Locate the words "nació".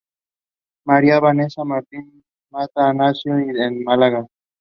2.91-3.37